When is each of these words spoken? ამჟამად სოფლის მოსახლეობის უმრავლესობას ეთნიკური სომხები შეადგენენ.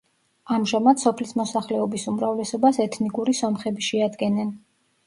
ამჟამად 0.55 1.03
სოფლის 1.03 1.33
მოსახლეობის 1.41 2.09
უმრავლესობას 2.13 2.83
ეთნიკური 2.89 3.39
სომხები 3.43 3.91
შეადგენენ. 3.93 4.55